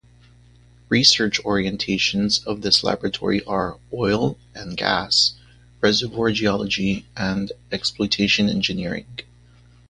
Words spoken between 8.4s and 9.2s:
engineering.